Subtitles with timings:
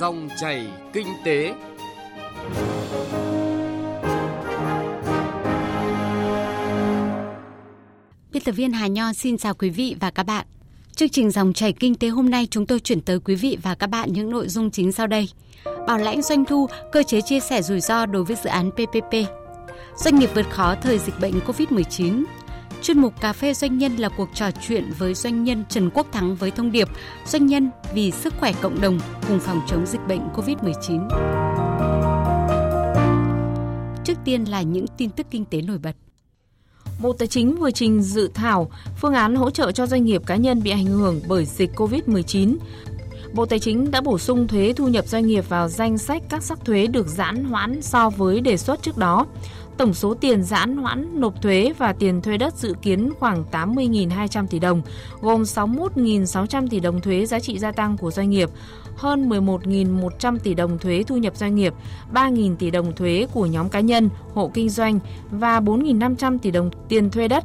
[0.00, 1.54] Dòng chảy kinh tế.
[8.32, 10.46] Biên tập viên Hà Nho xin chào quý vị và các bạn.
[10.96, 13.74] Chương trình dòng chảy kinh tế hôm nay chúng tôi chuyển tới quý vị và
[13.74, 15.28] các bạn những nội dung chính sau đây.
[15.86, 19.14] Bảo lãnh doanh thu, cơ chế chia sẻ rủi ro đối với dự án PPP.
[19.96, 22.24] Doanh nghiệp vượt khó thời dịch bệnh COVID-19.
[22.82, 26.06] Chuyên mục Cà phê Doanh nhân là cuộc trò chuyện với doanh nhân Trần Quốc
[26.12, 26.88] Thắng với thông điệp,
[27.26, 31.08] Doanh nhân vì sức khỏe cộng đồng, cùng phòng chống dịch bệnh COVID-19.
[34.04, 35.96] Trước tiên là những tin tức kinh tế nổi bật.
[37.02, 40.36] Bộ Tài chính vừa trình dự thảo phương án hỗ trợ cho doanh nghiệp cá
[40.36, 42.56] nhân bị ảnh hưởng bởi dịch COVID-19.
[43.34, 46.42] Bộ Tài chính đã bổ sung thuế thu nhập doanh nghiệp vào danh sách các
[46.42, 49.26] sắc thuế được giãn hoãn so với đề xuất trước đó.
[49.78, 54.46] Tổng số tiền giãn hoãn nộp thuế và tiền thuê đất dự kiến khoảng 80.200
[54.46, 54.82] tỷ đồng,
[55.20, 58.50] gồm 61.600 tỷ đồng thuế giá trị gia tăng của doanh nghiệp,
[58.96, 61.74] hơn 11.100 tỷ đồng thuế thu nhập doanh nghiệp,
[62.12, 66.70] 3.000 tỷ đồng thuế của nhóm cá nhân, hộ kinh doanh và 4.500 tỷ đồng
[66.88, 67.44] tiền thuê đất.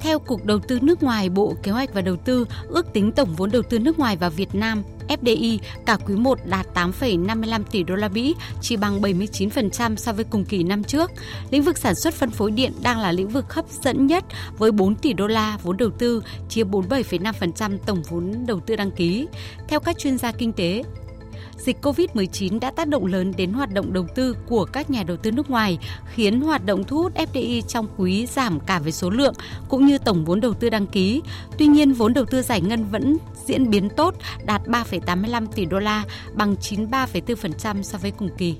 [0.00, 3.34] Theo Cục Đầu tư nước ngoài, Bộ Kế hoạch và Đầu tư ước tính tổng
[3.36, 7.82] vốn đầu tư nước ngoài vào Việt Nam FDI cả quý 1 đạt 8,55 tỷ
[7.82, 11.10] đô la Mỹ, chỉ bằng 79% so với cùng kỳ năm trước.
[11.50, 14.24] Lĩnh vực sản xuất phân phối điện đang là lĩnh vực hấp dẫn nhất
[14.58, 18.90] với 4 tỷ đô la vốn đầu tư, chiếm 47,5% tổng vốn đầu tư đăng
[18.90, 19.26] ký.
[19.68, 20.82] Theo các chuyên gia kinh tế,
[21.58, 25.16] dịch COVID-19 đã tác động lớn đến hoạt động đầu tư của các nhà đầu
[25.16, 25.78] tư nước ngoài,
[26.14, 29.34] khiến hoạt động thu hút FDI trong quý giảm cả về số lượng
[29.68, 31.22] cũng như tổng vốn đầu tư đăng ký.
[31.58, 33.16] Tuy nhiên, vốn đầu tư giải ngân vẫn
[33.46, 38.56] diễn biến tốt, đạt 3,85 tỷ đô la, bằng 93,4% so với cùng kỳ.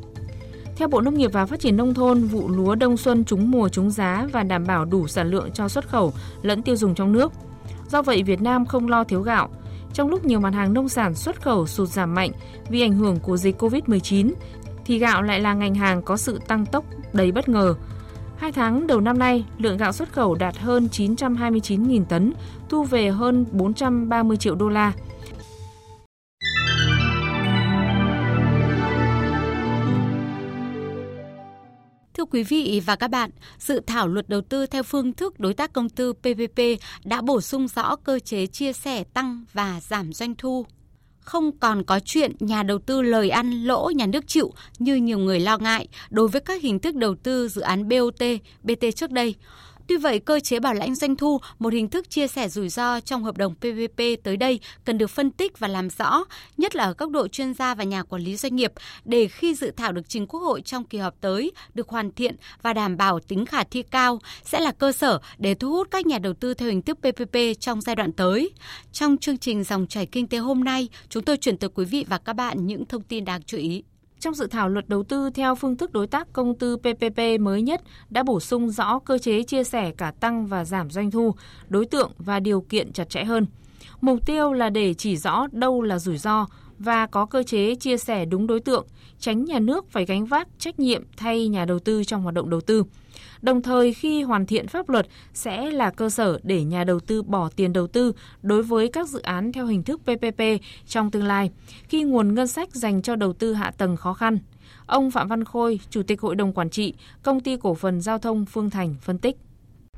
[0.77, 3.69] Theo Bộ Nông nghiệp và Phát triển Nông thôn, vụ lúa đông xuân trúng mùa
[3.69, 7.13] trúng giá và đảm bảo đủ sản lượng cho xuất khẩu lẫn tiêu dùng trong
[7.13, 7.33] nước.
[7.91, 9.49] Do vậy, Việt Nam không lo thiếu gạo.
[9.95, 12.31] Trong lúc nhiều mặt hàng nông sản xuất khẩu sụt giảm mạnh
[12.69, 14.33] vì ảnh hưởng của dịch COVID-19,
[14.85, 17.75] thì gạo lại là ngành hàng có sự tăng tốc đầy bất ngờ.
[18.37, 22.33] Hai tháng đầu năm nay, lượng gạo xuất khẩu đạt hơn 929.000 tấn,
[22.69, 24.93] thu về hơn 430 triệu đô la.
[32.25, 35.55] Thưa quý vị và các bạn, dự thảo luật đầu tư theo phương thức đối
[35.55, 36.61] tác công tư PPP
[37.05, 40.67] đã bổ sung rõ cơ chế chia sẻ tăng và giảm doanh thu.
[41.21, 45.19] Không còn có chuyện nhà đầu tư lời ăn lỗ nhà nước chịu như nhiều
[45.19, 48.23] người lo ngại đối với các hình thức đầu tư dự án BOT,
[48.63, 49.35] BT trước đây.
[49.87, 53.01] Tuy vậy, cơ chế bảo lãnh doanh thu, một hình thức chia sẻ rủi ro
[53.01, 56.25] trong hợp đồng PPP tới đây cần được phân tích và làm rõ,
[56.57, 58.73] nhất là ở góc độ chuyên gia và nhà quản lý doanh nghiệp,
[59.05, 62.37] để khi dự thảo được trình Quốc hội trong kỳ họp tới được hoàn thiện
[62.63, 66.07] và đảm bảo tính khả thi cao sẽ là cơ sở để thu hút các
[66.07, 68.51] nhà đầu tư theo hình thức PPP trong giai đoạn tới.
[68.93, 72.05] Trong chương trình dòng chảy kinh tế hôm nay, chúng tôi chuyển tới quý vị
[72.09, 73.83] và các bạn những thông tin đáng chú ý.
[74.21, 77.63] Trong dự thảo luật đầu tư theo phương thức đối tác công tư PPP mới
[77.63, 81.35] nhất đã bổ sung rõ cơ chế chia sẻ cả tăng và giảm doanh thu,
[81.69, 83.47] đối tượng và điều kiện chặt chẽ hơn.
[84.01, 86.47] Mục tiêu là để chỉ rõ đâu là rủi ro
[86.79, 88.87] và có cơ chế chia sẻ đúng đối tượng,
[89.19, 92.51] tránh nhà nước phải gánh vác trách nhiệm thay nhà đầu tư trong hoạt động
[92.51, 92.85] đầu tư.
[93.45, 97.23] Đồng thời khi hoàn thiện pháp luật sẽ là cơ sở để nhà đầu tư
[97.23, 98.13] bỏ tiền đầu tư
[98.43, 100.43] đối với các dự án theo hình thức PPP
[100.87, 101.51] trong tương lai,
[101.89, 104.39] khi nguồn ngân sách dành cho đầu tư hạ tầng khó khăn.
[104.87, 108.19] Ông Phạm Văn Khôi, Chủ tịch Hội đồng Quản trị, Công ty Cổ phần Giao
[108.19, 109.37] thông Phương Thành phân tích.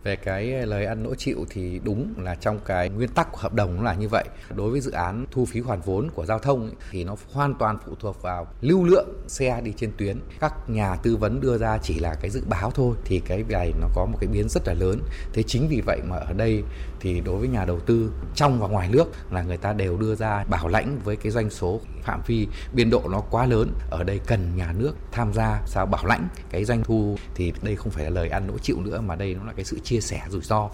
[0.06, 3.54] Về cái lời ăn lỗ chịu thì đúng là trong cái nguyên tắc của hợp
[3.54, 4.24] đồng là như vậy.
[4.54, 7.78] Đối với dự án thu phí hoàn vốn của giao thông thì nó hoàn toàn
[7.86, 10.18] phụ thuộc vào lưu lượng xe đi trên tuyến.
[10.40, 13.72] Các nhà tư vấn đưa ra chỉ là cái dự báo thôi, thì cái này
[13.80, 15.00] nó có một cái biến rất là lớn.
[15.32, 16.62] Thế chính vì vậy mà ở đây
[17.00, 20.14] thì đối với nhà đầu tư trong và ngoài nước là người ta đều đưa
[20.14, 24.04] ra bảo lãnh với cái doanh số phạm vi biên độ nó quá lớn ở
[24.04, 27.90] đây cần nhà nước tham gia sao bảo lãnh cái doanh thu, thì đây không
[27.90, 30.00] phải là lời ăn lỗ chịu nữa, mà đây nó là cái sự chia chia
[30.00, 30.68] sẻ rủi ro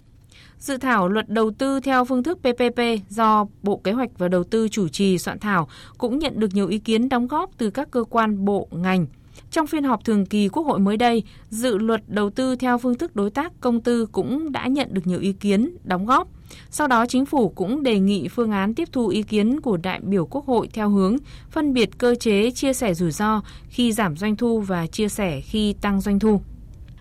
[0.59, 2.79] Dự thảo luật đầu tư theo phương thức PPP
[3.09, 5.67] do Bộ Kế hoạch và Đầu tư chủ trì soạn thảo
[5.97, 9.05] cũng nhận được nhiều ý kiến đóng góp từ các cơ quan bộ ngành.
[9.51, 12.97] Trong phiên họp thường kỳ Quốc hội mới đây, dự luật đầu tư theo phương
[12.97, 16.27] thức đối tác công tư cũng đã nhận được nhiều ý kiến, đóng góp.
[16.69, 19.99] Sau đó, chính phủ cũng đề nghị phương án tiếp thu ý kiến của đại
[20.03, 21.17] biểu Quốc hội theo hướng
[21.49, 25.41] phân biệt cơ chế chia sẻ rủi ro khi giảm doanh thu và chia sẻ
[25.41, 26.41] khi tăng doanh thu.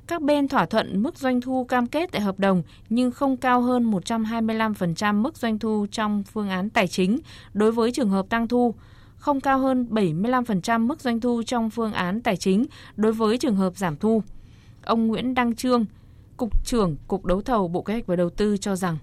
[0.07, 3.61] Các bên thỏa thuận mức doanh thu cam kết tại hợp đồng nhưng không cao
[3.61, 7.19] hơn 125% mức doanh thu trong phương án tài chính
[7.55, 8.75] đối với trường hợp tăng thu,
[9.17, 12.67] không cao hơn 75% mức doanh thu trong phương án tài chính
[12.97, 14.23] đối với trường hợp giảm thu.
[14.85, 15.85] Ông Nguyễn Đăng Trương,
[16.37, 18.97] Cục trưởng Cục Đấu thầu Bộ Kế hoạch và Đầu tư cho rằng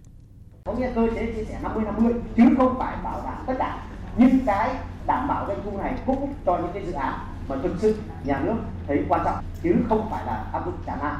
[0.70, 3.88] có nghĩa cơ chế chia sẻ 50 50 chứ không phải bảo đảm tất cả
[4.18, 4.76] những cái
[5.08, 7.20] đảm bảo doanh thu này cũng cho những cái dự án
[7.50, 8.56] mà thực sự nhà nước
[8.88, 11.20] thấy quan trọng chứ không phải là áp dụng tràn lan.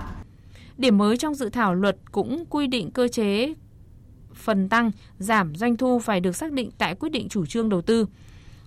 [0.78, 3.54] Điểm mới trong dự thảo luật cũng quy định cơ chế
[4.34, 7.82] phần tăng, giảm doanh thu phải được xác định tại quyết định chủ trương đầu
[7.82, 8.06] tư.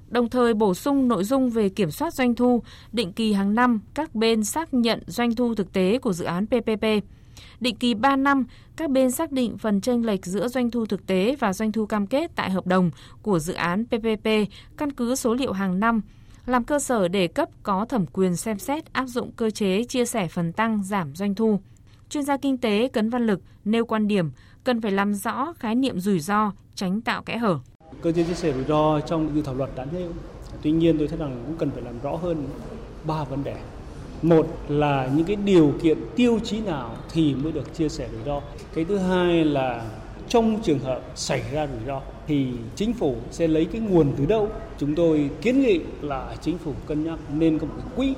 [0.08, 2.62] Đồng thời bổ sung nội dung về kiểm soát doanh thu,
[2.92, 6.46] định kỳ hàng năm các bên xác nhận doanh thu thực tế của dự án
[6.46, 6.84] PPP.
[7.60, 8.44] Định kỳ 3 năm,
[8.76, 11.86] các bên xác định phần chênh lệch giữa doanh thu thực tế và doanh thu
[11.86, 12.90] cam kết tại hợp đồng
[13.22, 14.28] của dự án PPP
[14.76, 16.00] căn cứ số liệu hàng năm,
[16.46, 20.04] làm cơ sở để cấp có thẩm quyền xem xét áp dụng cơ chế chia
[20.04, 21.60] sẻ phần tăng giảm doanh thu.
[22.08, 24.30] Chuyên gia kinh tế Cấn Văn Lực nêu quan điểm
[24.64, 27.58] cần phải làm rõ khái niệm rủi ro, tránh tạo kẽ hở.
[28.02, 30.12] Cơ chế chia sẻ rủi ro trong dự thảo luật đã nêu.
[30.62, 32.48] Tuy nhiên tôi thấy rằng cũng cần phải làm rõ hơn
[33.04, 33.56] ba vấn đề.
[34.22, 38.24] Một là những cái điều kiện tiêu chí nào thì mới được chia sẻ rủi
[38.26, 38.40] ro.
[38.74, 39.84] Cái thứ hai là
[40.28, 44.26] trong trường hợp xảy ra rủi ro thì chính phủ sẽ lấy cái nguồn từ
[44.26, 44.48] đâu?
[44.78, 48.14] Chúng tôi kiến nghị là chính phủ cân nhắc nên có một cái quỹ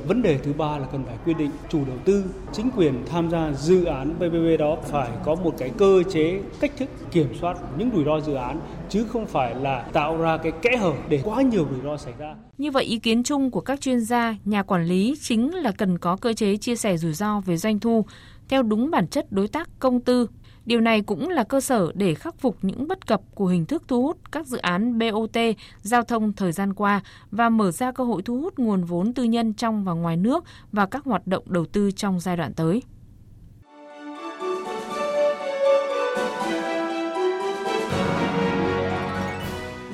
[0.00, 3.30] Vấn đề thứ ba là cần phải quy định chủ đầu tư, chính quyền tham
[3.30, 7.58] gia dự án PPP đó phải có một cái cơ chế cách thức kiểm soát
[7.78, 11.20] những rủi ro dự án chứ không phải là tạo ra cái kẽ hở để
[11.24, 12.34] quá nhiều rủi ro xảy ra.
[12.58, 15.98] Như vậy ý kiến chung của các chuyên gia, nhà quản lý chính là cần
[15.98, 18.04] có cơ chế chia sẻ rủi ro về doanh thu
[18.48, 20.28] theo đúng bản chất đối tác công tư
[20.66, 23.82] Điều này cũng là cơ sở để khắc phục những bất cập của hình thức
[23.88, 25.36] thu hút các dự án BOT
[25.82, 27.00] giao thông thời gian qua
[27.30, 30.44] và mở ra cơ hội thu hút nguồn vốn tư nhân trong và ngoài nước
[30.72, 32.82] và các hoạt động đầu tư trong giai đoạn tới.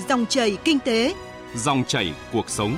[0.09, 1.15] Dòng chảy kinh tế,
[1.55, 2.77] dòng chảy cuộc sống.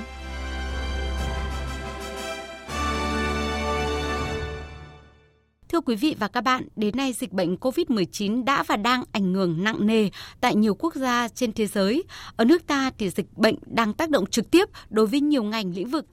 [5.73, 9.35] Thưa quý vị và các bạn, đến nay dịch bệnh COVID-19 đã và đang ảnh
[9.35, 10.09] hưởng nặng nề
[10.41, 12.03] tại nhiều quốc gia trên thế giới.
[12.37, 15.75] Ở nước ta thì dịch bệnh đang tác động trực tiếp đối với nhiều ngành
[15.75, 16.07] lĩnh vực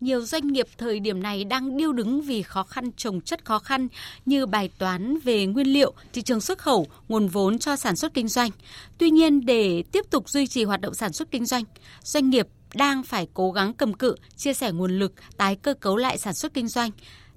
[0.00, 3.58] nhiều doanh nghiệp thời điểm này đang điêu đứng vì khó khăn trồng chất khó
[3.58, 3.88] khăn
[4.26, 8.14] như bài toán về nguyên liệu, thị trường xuất khẩu, nguồn vốn cho sản xuất
[8.14, 8.50] kinh doanh.
[8.98, 11.64] Tuy nhiên, để tiếp tục duy trì hoạt động sản xuất kinh doanh,
[12.02, 15.96] doanh nghiệp đang phải cố gắng cầm cự, chia sẻ nguồn lực, tái cơ cấu
[15.96, 16.90] lại sản xuất kinh doanh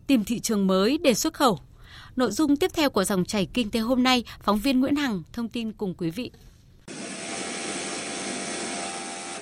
[0.08, 1.60] tìm thị trường mới để xuất khẩu.
[2.16, 5.24] Nội dung tiếp theo của dòng chảy kinh tế hôm nay, phóng viên Nguyễn Hằng
[5.34, 6.32] thông tin cùng quý vị.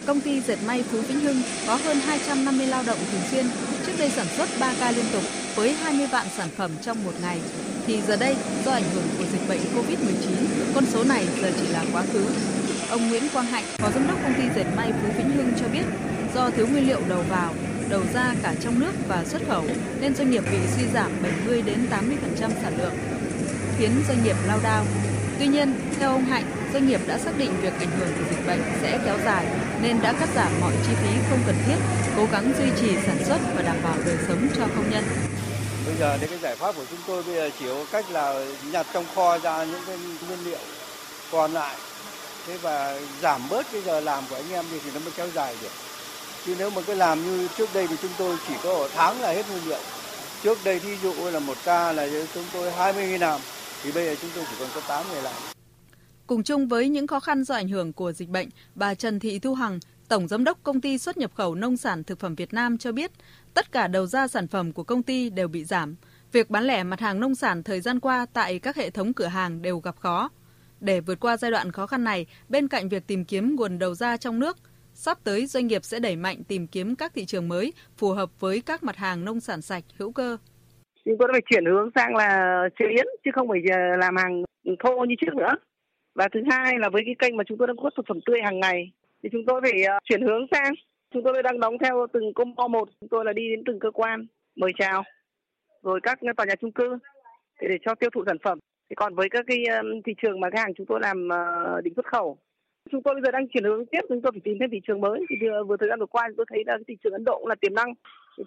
[0.06, 3.46] Công ty dệt may Phú Vĩnh Hưng có hơn 250 lao động thường xuyên,
[3.86, 5.24] trước đây sản xuất 3 ca liên tục
[5.56, 7.42] với 20 vạn sản phẩm trong một ngày.
[7.86, 8.36] Thì giờ đây,
[8.66, 12.26] do ảnh hưởng của dịch bệnh COVID-19, con số này giờ chỉ là quá khứ.
[12.90, 15.68] Ông Nguyễn Quang Hạnh, Phó Giám đốc Công ty dệt may Phú Vĩnh Hưng cho
[15.68, 15.84] biết,
[16.36, 17.54] do thiếu nguyên liệu đầu vào
[17.92, 19.64] đầu ra cả trong nước và xuất khẩu
[20.00, 22.94] nên doanh nghiệp bị suy giảm 70 đến 80% sản lượng,
[23.78, 24.86] khiến doanh nghiệp lao đao.
[25.40, 26.44] Tuy nhiên, theo ông Hạnh,
[26.74, 29.46] doanh nghiệp đã xác định việc ảnh hưởng của dịch bệnh sẽ kéo dài
[29.82, 31.76] nên đã cắt giảm mọi chi phí không cần thiết,
[32.18, 35.04] cố gắng duy trì sản xuất và đảm bảo đời sống cho công nhân.
[35.86, 38.46] Bây giờ đến cái giải pháp của chúng tôi bây giờ chỉ có cách là
[38.72, 39.98] nhặt trong kho ra những cái
[40.28, 40.60] nguyên liệu
[41.32, 41.76] còn lại
[42.48, 45.28] thế và giảm bớt cái giờ làm của anh em thì, thì nó mới kéo
[45.34, 45.72] dài được
[46.46, 49.32] chứ nếu mà cứ làm như trước đây thì chúng tôi chỉ có tháng là
[49.32, 49.80] hết nguyên liệu
[50.44, 53.42] trước đây thí dụ là một ca là chúng tôi 20 người làm
[53.84, 55.36] thì bây giờ chúng tôi chỉ còn có 8 người làm
[56.28, 59.40] Cùng chung với những khó khăn do ảnh hưởng của dịch bệnh, bà Trần Thị
[59.40, 62.54] Thu Hằng, Tổng Giám đốc Công ty xuất nhập khẩu nông sản thực phẩm Việt
[62.54, 63.12] Nam cho biết,
[63.54, 65.96] tất cả đầu ra sản phẩm của công ty đều bị giảm.
[66.32, 69.26] Việc bán lẻ mặt hàng nông sản thời gian qua tại các hệ thống cửa
[69.26, 70.30] hàng đều gặp khó.
[70.80, 73.96] Để vượt qua giai đoạn khó khăn này, bên cạnh việc tìm kiếm nguồn đầu
[73.96, 74.58] ra trong nước,
[75.06, 78.30] Sắp tới doanh nghiệp sẽ đẩy mạnh tìm kiếm các thị trường mới phù hợp
[78.40, 80.38] với các mặt hàng nông sản sạch, hữu cơ.
[81.06, 84.44] Chúng tôi phải chuyển hướng sang là chế biến chứ không phải ờ, làm hàng
[84.80, 85.54] thô như trước nữa.
[86.16, 88.42] Và thứ hai là với cái kênh mà chúng tôi đang có thực phẩm tươi
[88.44, 88.92] hàng ngày
[89.24, 90.74] thì chúng tôi phải ờ, chuyển hướng sang.
[91.14, 93.92] Chúng tôi đang đóng theo từng combo một, chúng tôi là đi đến từng cơ
[93.92, 95.04] quan mời chào
[95.84, 96.98] rồi các tòa nhà chung cư
[97.62, 98.60] để, để cho tiêu thụ sản phẩm.
[98.90, 99.64] Thì còn với các cái
[100.06, 102.38] thị trường mà cái hàng chúng tôi làm ờ, định xuất khẩu
[102.92, 105.02] chúng tôi bây giờ đang chuyển hướng tiếp chúng tôi phải tìm thêm thị trường
[105.02, 105.20] mới.
[105.30, 105.36] Thì
[105.68, 107.74] vừa, thời gian vừa qua tôi thấy là thị trường ấn độ cũng là tiềm
[107.74, 107.94] năng.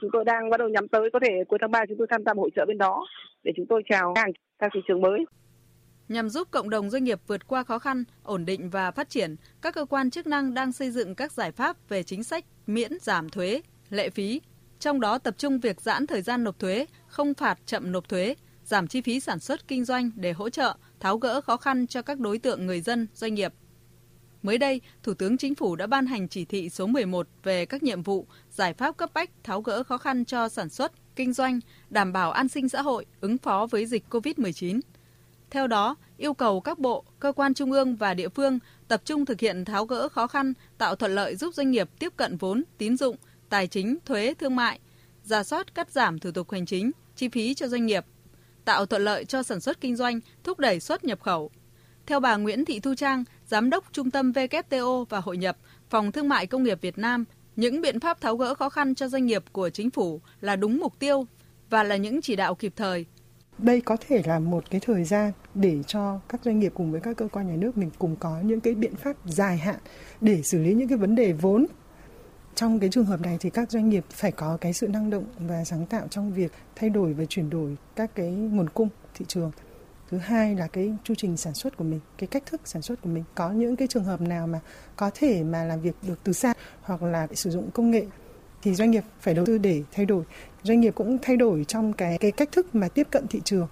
[0.00, 2.22] Chúng tôi đang bắt đầu nhắm tới có thể cuối tháng 3 chúng tôi tham
[2.26, 3.06] gia hội trợ bên đó
[3.42, 5.24] để chúng tôi chào hàng sang thị trường mới.
[6.08, 9.36] Nhằm giúp cộng đồng doanh nghiệp vượt qua khó khăn, ổn định và phát triển,
[9.62, 12.92] các cơ quan chức năng đang xây dựng các giải pháp về chính sách miễn
[13.00, 13.60] giảm thuế,
[13.90, 14.40] lệ phí,
[14.78, 18.34] trong đó tập trung việc giãn thời gian nộp thuế, không phạt chậm nộp thuế,
[18.64, 22.02] giảm chi phí sản xuất kinh doanh để hỗ trợ, tháo gỡ khó khăn cho
[22.02, 23.52] các đối tượng người dân, doanh nghiệp.
[24.44, 27.82] Mới đây, Thủ tướng Chính phủ đã ban hành chỉ thị số 11 về các
[27.82, 31.60] nhiệm vụ, giải pháp cấp bách tháo gỡ khó khăn cho sản xuất, kinh doanh,
[31.90, 34.80] đảm bảo an sinh xã hội, ứng phó với dịch COVID-19.
[35.50, 38.58] Theo đó, yêu cầu các bộ, cơ quan trung ương và địa phương
[38.88, 42.12] tập trung thực hiện tháo gỡ khó khăn, tạo thuận lợi giúp doanh nghiệp tiếp
[42.16, 43.16] cận vốn, tín dụng,
[43.48, 44.80] tài chính, thuế, thương mại,
[45.22, 48.04] giả soát cắt giảm thủ tục hành chính, chi phí cho doanh nghiệp,
[48.64, 51.50] tạo thuận lợi cho sản xuất kinh doanh, thúc đẩy xuất nhập khẩu.
[52.06, 55.56] Theo bà Nguyễn Thị Thu Trang, Giám đốc Trung tâm WTO và Hội nhập,
[55.90, 57.24] Phòng Thương mại Công nghiệp Việt Nam,
[57.56, 60.78] những biện pháp tháo gỡ khó khăn cho doanh nghiệp của chính phủ là đúng
[60.78, 61.26] mục tiêu
[61.70, 63.06] và là những chỉ đạo kịp thời.
[63.58, 67.00] Đây có thể là một cái thời gian để cho các doanh nghiệp cùng với
[67.00, 69.78] các cơ quan nhà nước mình cùng có những cái biện pháp dài hạn
[70.20, 71.66] để xử lý những cái vấn đề vốn
[72.54, 75.24] trong cái trường hợp này thì các doanh nghiệp phải có cái sự năng động
[75.38, 79.24] và sáng tạo trong việc thay đổi và chuyển đổi các cái nguồn cung thị
[79.28, 79.50] trường
[80.14, 83.02] thứ hai là cái chu trình sản xuất của mình cái cách thức sản xuất
[83.02, 83.24] của mình.
[83.34, 84.60] Có những cái trường hợp nào mà
[84.96, 88.06] có thể mà làm việc được từ xa hoặc là sử dụng công nghệ
[88.62, 90.24] thì doanh nghiệp phải đầu tư để thay đổi.
[90.62, 93.68] Doanh nghiệp cũng thay đổi trong cái cái cách thức mà tiếp cận thị trường.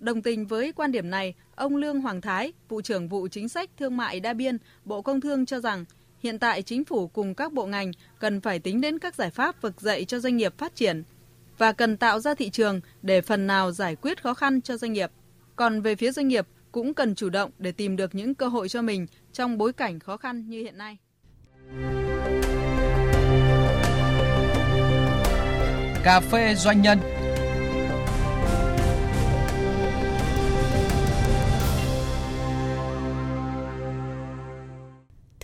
[0.00, 3.70] Đồng tình với quan điểm này, ông Lương Hoàng Thái, vụ trưởng vụ chính sách
[3.78, 5.84] thương mại đa biên, Bộ Công Thương cho rằng
[6.22, 9.62] hiện tại chính phủ cùng các bộ ngành cần phải tính đến các giải pháp
[9.62, 11.02] vực dậy cho doanh nghiệp phát triển
[11.58, 14.92] và cần tạo ra thị trường để phần nào giải quyết khó khăn cho doanh
[14.92, 15.10] nghiệp.
[15.56, 18.68] Còn về phía doanh nghiệp cũng cần chủ động để tìm được những cơ hội
[18.68, 20.98] cho mình trong bối cảnh khó khăn như hiện nay.
[26.04, 26.98] Cà phê doanh nhân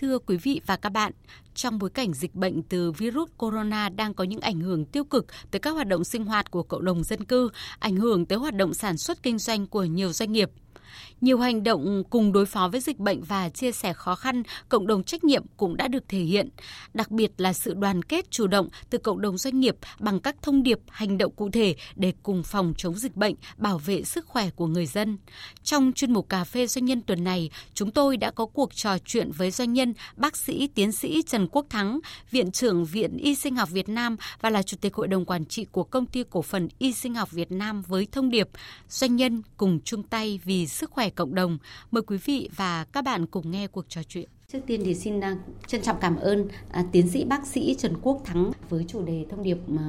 [0.01, 1.11] Thưa quý vị và các bạn,
[1.55, 5.25] trong bối cảnh dịch bệnh từ virus corona đang có những ảnh hưởng tiêu cực
[5.51, 8.53] tới các hoạt động sinh hoạt của cộng đồng dân cư, ảnh hưởng tới hoạt
[8.53, 10.49] động sản xuất kinh doanh của nhiều doanh nghiệp–
[11.21, 14.87] nhiều hành động cùng đối phó với dịch bệnh và chia sẻ khó khăn, cộng
[14.87, 16.49] đồng trách nhiệm cũng đã được thể hiện,
[16.93, 20.35] đặc biệt là sự đoàn kết chủ động từ cộng đồng doanh nghiệp bằng các
[20.41, 24.25] thông điệp, hành động cụ thể để cùng phòng chống dịch bệnh, bảo vệ sức
[24.25, 25.17] khỏe của người dân.
[25.63, 28.97] Trong chuyên mục Cà phê Doanh nhân tuần này, chúng tôi đã có cuộc trò
[29.05, 31.99] chuyện với doanh nhân bác sĩ tiến sĩ Trần Quốc Thắng,
[32.31, 35.45] Viện trưởng Viện Y sinh học Việt Nam và là Chủ tịch Hội đồng Quản
[35.45, 38.49] trị của Công ty Cổ phần Y sinh học Việt Nam với thông điệp
[38.89, 41.57] Doanh nhân cùng chung tay vì sức khỏe cộng đồng.
[41.91, 44.29] Mời quý vị và các bạn cùng nghe cuộc trò chuyện.
[44.53, 45.23] Trước tiên thì xin uh,
[45.67, 49.25] trân trọng cảm ơn uh, tiến sĩ bác sĩ Trần Quốc Thắng với chủ đề
[49.29, 49.79] thông điệp uh,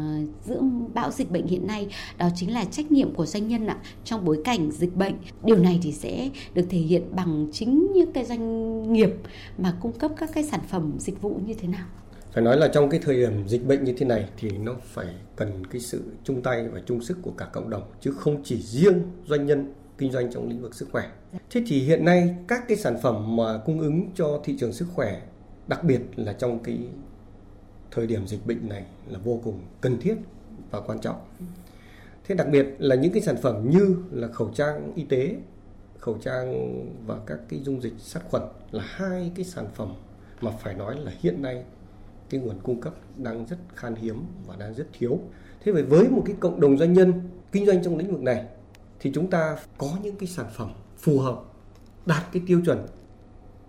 [0.44, 0.60] giữa
[0.94, 4.24] bão dịch bệnh hiện nay đó chính là trách nhiệm của doanh nhân ạ trong
[4.24, 5.14] bối cảnh dịch bệnh.
[5.44, 9.10] Điều này thì sẽ được thể hiện bằng chính những cái doanh nghiệp
[9.58, 11.86] mà cung cấp các cái sản phẩm dịch vụ như thế nào.
[12.32, 15.06] Phải nói là trong cái thời điểm dịch bệnh như thế này thì nó phải
[15.36, 18.62] cần cái sự chung tay và chung sức của cả cộng đồng chứ không chỉ
[18.62, 21.10] riêng doanh nhân kinh doanh trong lĩnh vực sức khỏe.
[21.50, 24.86] Thế thì hiện nay các cái sản phẩm mà cung ứng cho thị trường sức
[24.94, 25.22] khỏe,
[25.66, 26.78] đặc biệt là trong cái
[27.90, 30.14] thời điểm dịch bệnh này là vô cùng cần thiết
[30.70, 31.16] và quan trọng.
[32.24, 35.36] Thế đặc biệt là những cái sản phẩm như là khẩu trang y tế,
[35.98, 36.54] khẩu trang
[37.06, 39.94] và các cái dung dịch sát khuẩn là hai cái sản phẩm
[40.40, 41.64] mà phải nói là hiện nay
[42.30, 45.18] cái nguồn cung cấp đang rất khan hiếm và đang rất thiếu.
[45.64, 47.12] Thế vậy với một cái cộng đồng doanh nhân
[47.52, 48.46] kinh doanh trong lĩnh vực này
[49.00, 51.42] thì chúng ta có những cái sản phẩm phù hợp
[52.06, 52.86] đạt cái tiêu chuẩn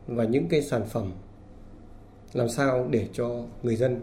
[0.08, 1.12] và những cái sản phẩm
[2.34, 4.02] làm sao để cho người dân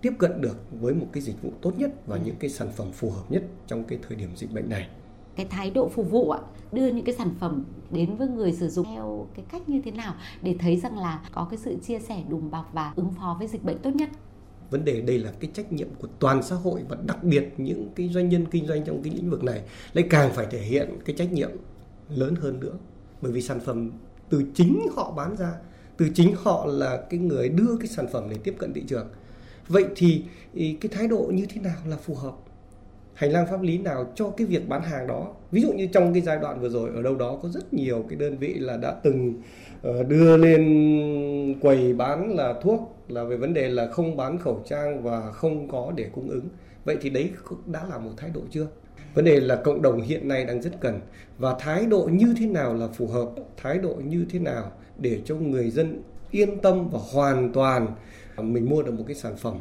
[0.00, 2.92] tiếp cận được với một cái dịch vụ tốt nhất và những cái sản phẩm
[2.92, 4.88] phù hợp nhất trong cái thời điểm dịch bệnh này.
[5.36, 6.40] Cái thái độ phục vụ ạ
[6.72, 9.90] đưa những cái sản phẩm đến với người sử dụng theo cái cách như thế
[9.90, 13.36] nào để thấy rằng là có cái sự chia sẻ đùm bọc và ứng phó
[13.38, 14.08] với dịch bệnh tốt nhất
[14.70, 17.88] vấn đề đây là cái trách nhiệm của toàn xã hội và đặc biệt những
[17.96, 20.98] cái doanh nhân kinh doanh trong cái lĩnh vực này lại càng phải thể hiện
[21.04, 21.50] cái trách nhiệm
[22.08, 22.72] lớn hơn nữa.
[23.20, 23.90] Bởi vì sản phẩm
[24.28, 25.52] từ chính họ bán ra,
[25.96, 29.08] từ chính họ là cái người đưa cái sản phẩm để tiếp cận thị trường.
[29.68, 32.34] Vậy thì cái thái độ như thế nào là phù hợp?
[33.14, 35.34] Hành lang pháp lý nào cho cái việc bán hàng đó?
[35.50, 38.04] Ví dụ như trong cái giai đoạn vừa rồi, ở đâu đó có rất nhiều
[38.08, 39.34] cái đơn vị là đã từng
[39.82, 44.62] ờ, đưa lên quầy bán là thuốc, là về vấn đề là không bán khẩu
[44.66, 46.48] trang và không có để cung ứng.
[46.84, 47.30] Vậy thì đấy
[47.66, 48.66] đã là một thái độ chưa?
[49.14, 51.00] Vấn đề là cộng đồng hiện nay đang rất cần.
[51.38, 55.20] Và thái độ như thế nào là phù hợp, thái độ như thế nào để
[55.24, 57.86] cho người dân yên tâm và hoàn toàn
[58.36, 59.54] mình mua được một cái sản phẩm?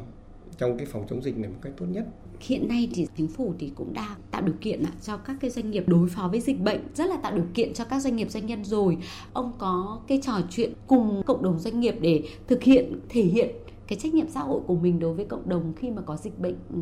[0.58, 2.06] Trong cái phòng chống dịch này một cách tốt nhất.
[2.40, 5.72] Hiện nay thì chính phủ thì cũng đang tạo điều kiện cho các cái doanh
[5.72, 8.32] nghiệp đối phó với dịch bệnh rất là tạo điều kiện cho các doanh nghiệp
[8.32, 8.98] doanh nhân rồi.
[9.34, 13.50] Ông có cái trò chuyện cùng cộng đồng doanh nghiệp để thực hiện thể hiện
[13.88, 16.40] cái trách nhiệm xã hội của mình đối với cộng đồng khi mà có dịch
[16.40, 16.80] bệnh ừ,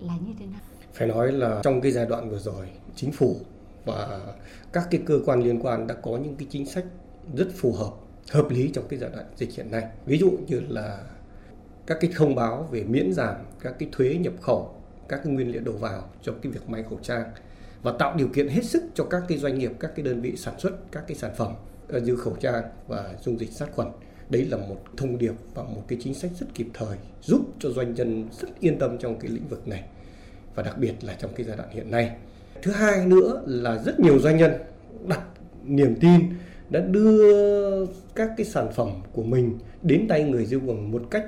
[0.00, 0.60] là như thế nào?
[0.92, 2.66] Phải nói là trong cái giai đoạn vừa rồi
[2.96, 3.36] chính phủ
[3.84, 4.20] và
[4.72, 6.84] các cái cơ quan liên quan đã có những cái chính sách
[7.34, 7.90] rất phù hợp
[8.30, 9.84] hợp lý trong cái giai đoạn dịch hiện nay.
[10.06, 11.04] Ví dụ như là
[11.90, 14.74] các cái thông báo về miễn giảm các cái thuế nhập khẩu
[15.08, 17.24] các cái nguyên liệu đầu vào cho cái việc may khẩu trang
[17.82, 20.36] và tạo điều kiện hết sức cho các cái doanh nghiệp, các cái đơn vị
[20.36, 21.52] sản xuất các cái sản phẩm
[21.88, 23.88] ờ, như khẩu trang và dung dịch sát khuẩn.
[24.28, 27.70] Đấy là một thông điệp và một cái chính sách rất kịp thời giúp cho
[27.70, 29.84] doanh nhân rất yên tâm trong cái lĩnh vực này
[30.54, 32.16] và đặc biệt là trong cái giai đoạn hiện nay.
[32.62, 34.52] Thứ hai nữa là rất nhiều doanh nhân
[35.06, 35.22] đặt
[35.64, 36.20] niềm tin
[36.70, 41.26] đã đưa các cái sản phẩm của mình đến tay người tiêu dùng một cách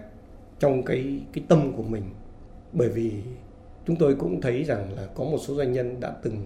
[0.62, 2.02] trong cái cái tâm của mình.
[2.72, 3.12] Bởi vì
[3.86, 6.36] chúng tôi cũng thấy rằng là có một số doanh nhân đã từng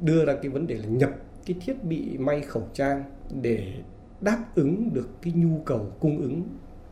[0.00, 1.10] đưa ra cái vấn đề là nhập
[1.46, 3.04] cái thiết bị may khẩu trang
[3.42, 3.72] để
[4.20, 6.42] đáp ứng được cái nhu cầu cung ứng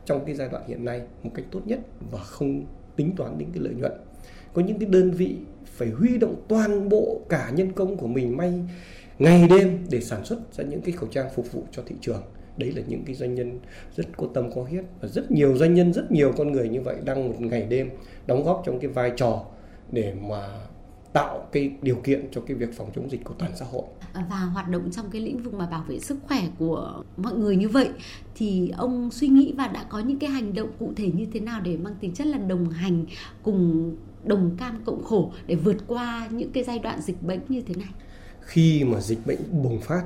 [0.05, 1.79] trong cái giai đoạn hiện nay một cách tốt nhất
[2.11, 2.65] và không
[2.95, 3.91] tính toán đến cái lợi nhuận.
[4.53, 8.37] Có những cái đơn vị phải huy động toàn bộ cả nhân công của mình
[8.37, 8.53] may
[9.19, 12.23] ngày đêm để sản xuất ra những cái khẩu trang phục vụ cho thị trường
[12.61, 13.59] đấy là những cái doanh nhân
[13.95, 14.83] rất có tâm có huyết.
[15.01, 17.89] Và rất nhiều doanh nhân rất nhiều con người như vậy đang một ngày đêm
[18.27, 19.45] đóng góp trong cái vai trò
[19.91, 20.47] để mà
[21.13, 23.83] tạo cái điều kiện cho cái việc phòng chống dịch của toàn xã hội.
[24.13, 27.55] Và hoạt động trong cái lĩnh vực mà bảo vệ sức khỏe của mọi người
[27.55, 27.89] như vậy
[28.35, 31.39] thì ông suy nghĩ và đã có những cái hành động cụ thể như thế
[31.39, 33.05] nào để mang tính chất là đồng hành
[33.43, 33.91] cùng
[34.23, 37.75] đồng cam cộng khổ để vượt qua những cái giai đoạn dịch bệnh như thế
[37.75, 37.89] này?
[38.41, 40.03] Khi mà dịch bệnh bùng phát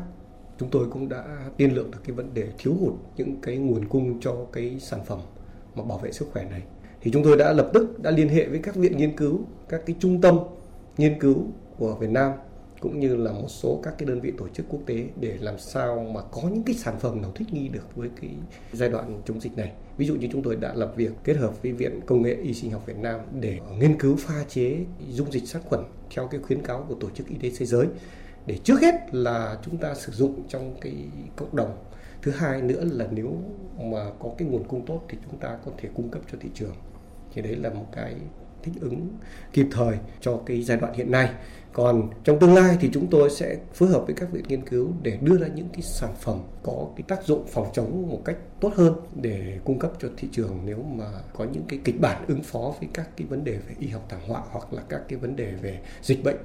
[0.60, 3.86] chúng tôi cũng đã tiên lượng được cái vấn đề thiếu hụt những cái nguồn
[3.86, 5.20] cung cho cái sản phẩm
[5.76, 6.64] mà bảo vệ sức khỏe này
[7.06, 9.82] thì chúng tôi đã lập tức đã liên hệ với các viện nghiên cứu, các
[9.86, 10.40] cái trung tâm
[10.98, 11.48] nghiên cứu
[11.78, 12.32] của Việt Nam,
[12.80, 15.60] cũng như là một số các cái đơn vị tổ chức quốc tế để làm
[15.60, 18.30] sao mà có những cái sản phẩm nào thích nghi được với cái
[18.74, 19.72] giai đoạn chống dịch này.
[19.98, 22.54] Ví dụ như chúng tôi đã lập việc kết hợp với Viện Công nghệ Y
[22.54, 24.78] sinh học Việt Nam để nghiên cứu pha chế
[25.10, 25.82] dung dịch sát khuẩn
[26.16, 27.88] theo cái khuyến cáo của Tổ chức Y tế Thế giới
[28.46, 30.96] để trước hết là chúng ta sử dụng trong cái
[31.36, 31.78] cộng đồng.
[32.22, 33.38] Thứ hai nữa là nếu
[33.78, 36.50] mà có cái nguồn cung tốt thì chúng ta có thể cung cấp cho thị
[36.54, 36.76] trường.
[37.34, 38.16] Thì đấy là một cái
[38.64, 39.08] thích ứng
[39.54, 41.30] kịp thời cho cái giai đoạn hiện nay.
[41.74, 44.92] Còn trong tương lai thì chúng tôi sẽ phối hợp với các viện nghiên cứu
[45.02, 48.38] để đưa ra những cái sản phẩm có cái tác dụng phòng chống một cách
[48.60, 52.26] tốt hơn để cung cấp cho thị trường nếu mà có những cái kịch bản
[52.28, 55.02] ứng phó với các cái vấn đề về y học thảm họa hoặc là các
[55.08, 56.38] cái vấn đề về dịch bệnh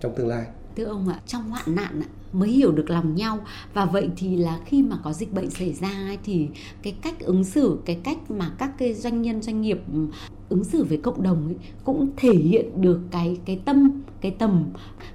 [0.00, 0.44] trong tương lai
[0.76, 3.38] thưa ông ạ trong hoạn nạn mới hiểu được lòng nhau
[3.74, 6.48] và vậy thì là khi mà có dịch bệnh xảy ra thì
[6.82, 10.06] cái cách ứng xử cái cách mà các cái doanh nhân doanh nghiệp ừ,
[10.48, 14.64] ứng xử với cộng đồng ấy, cũng thể hiện được cái cái tâm cái tầm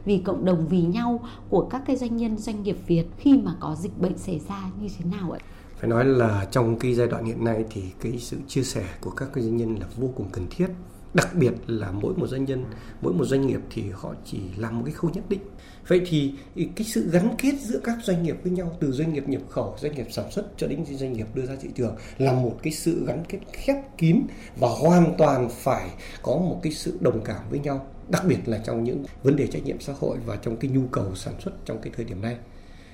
[0.06, 1.20] vì cộng đồng vì nhau
[1.50, 4.70] của các cái doanh nhân doanh nghiệp Việt khi mà có dịch bệnh xảy ra
[4.82, 5.40] như thế nào ạ?
[5.80, 9.10] Phải nói là trong cái giai đoạn hiện nay thì cái sự chia sẻ của
[9.10, 10.68] các cái doanh nhân là vô cùng cần thiết
[11.14, 12.66] đặc biệt là mỗi một doanh nhân,
[13.02, 15.40] mỗi một doanh nghiệp thì họ chỉ làm một cái khâu nhất định.
[15.88, 19.30] Vậy thì cái sự gắn kết giữa các doanh nghiệp với nhau, từ doanh nghiệp
[19.30, 22.34] nhập khẩu, doanh nghiệp sản xuất cho đến doanh nghiệp đưa ra thị trường là
[22.34, 24.22] một cái sự gắn kết khép kín
[24.58, 25.90] và hoàn toàn phải
[26.22, 29.48] có một cái sự đồng cảm với nhau, đặc biệt là trong những vấn đề
[29.48, 32.22] trách nhiệm xã hội và trong cái nhu cầu sản xuất trong cái thời điểm
[32.22, 32.38] này.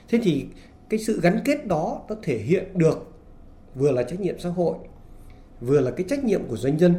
[0.09, 0.45] Thế thì
[0.89, 3.11] cái sự gắn kết đó nó thể hiện được
[3.75, 4.77] vừa là trách nhiệm xã hội,
[5.61, 6.93] vừa là cái trách nhiệm của doanh nhân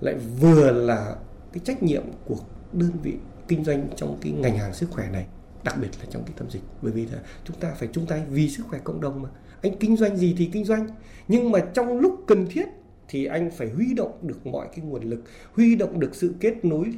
[0.00, 1.16] lại vừa là
[1.52, 2.36] cái trách nhiệm của
[2.72, 3.14] đơn vị
[3.48, 5.26] kinh doanh trong cái ngành hàng sức khỏe này,
[5.64, 6.62] đặc biệt là trong cái tâm dịch.
[6.82, 9.28] Bởi vì là chúng ta phải chung tay vì sức khỏe cộng đồng mà.
[9.62, 10.88] Anh kinh doanh gì thì kinh doanh.
[11.28, 12.66] Nhưng mà trong lúc cần thiết
[13.08, 16.64] thì anh phải huy động được mọi cái nguồn lực, huy động được sự kết
[16.64, 16.94] nối,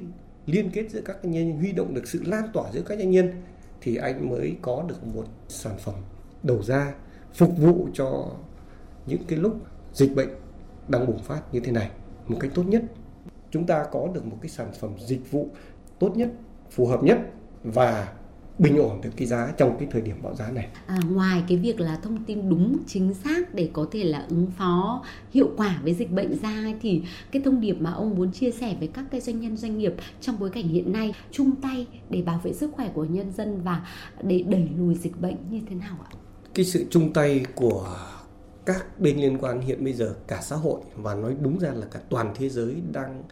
[0.47, 3.33] liên kết giữa các nhân huy động được sự lan tỏa giữa các nhân nhân
[3.81, 5.95] thì anh mới có được một sản phẩm
[6.43, 6.95] đầu ra
[7.35, 8.31] phục vụ cho
[9.07, 9.57] những cái lúc
[9.93, 10.29] dịch bệnh
[10.89, 11.91] đang bùng phát như thế này
[12.31, 12.83] một cách tốt nhất
[13.51, 15.49] chúng ta có được một cái sản phẩm dịch vụ
[15.99, 16.31] tốt nhất
[16.71, 17.19] phù hợp nhất
[17.65, 18.13] và
[18.59, 20.69] bình ổn được cái giá trong cái thời điểm bão giá này.
[20.87, 24.47] À, ngoài cái việc là thông tin đúng chính xác để có thể là ứng
[24.59, 28.51] phó hiệu quả với dịch bệnh ra thì cái thông điệp mà ông muốn chia
[28.51, 31.87] sẻ với các cái doanh nhân doanh nghiệp trong bối cảnh hiện nay chung tay
[32.11, 33.87] để bảo vệ sức khỏe của nhân dân và
[34.23, 36.11] để đẩy lùi dịch bệnh như thế nào ạ?
[36.55, 37.97] Cái sự chung tay của
[38.67, 41.87] các bên liên quan hiện bây giờ, cả xã hội và nói đúng ra là
[41.91, 43.23] cả toàn thế giới đang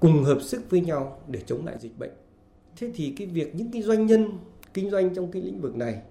[0.00, 2.12] cùng hợp sức với nhau để chống lại dịch bệnh.
[2.76, 4.30] Thế thì cái việc những cái doanh nhân
[4.74, 6.02] kinh doanh trong cái lĩnh vực này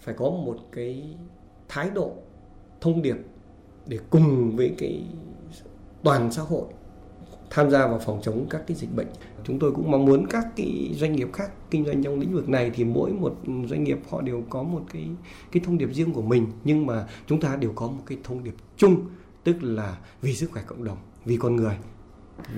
[0.00, 1.16] phải có một cái
[1.68, 2.12] thái độ
[2.80, 3.16] thông điệp
[3.86, 5.04] để cùng với cái
[6.02, 6.64] toàn xã hội
[7.54, 9.06] tham gia vào phòng chống các cái dịch bệnh.
[9.44, 12.48] Chúng tôi cũng mong muốn các cái doanh nghiệp khác kinh doanh trong lĩnh vực
[12.48, 13.36] này thì mỗi một
[13.68, 15.08] doanh nghiệp họ đều có một cái
[15.52, 18.44] cái thông điệp riêng của mình nhưng mà chúng ta đều có một cái thông
[18.44, 18.96] điệp chung
[19.44, 21.76] tức là vì sức khỏe cộng đồng, vì con người,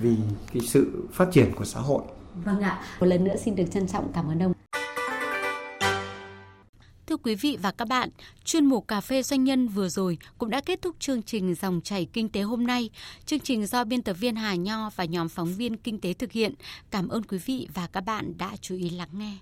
[0.01, 0.15] vì
[0.53, 2.03] cái sự phát triển của xã hội.
[2.45, 4.56] Vâng ạ, một lần nữa xin được trân trọng cảm ơn ông.
[7.07, 8.09] Thưa quý vị và các bạn,
[8.43, 11.81] chuyên mục Cà phê Doanh nhân vừa rồi cũng đã kết thúc chương trình Dòng
[11.83, 12.89] chảy Kinh tế hôm nay.
[13.25, 16.31] Chương trình do biên tập viên Hà Nho và nhóm phóng viên Kinh tế thực
[16.31, 16.53] hiện.
[16.91, 19.37] Cảm ơn quý vị và các bạn đã chú ý lắng nghe.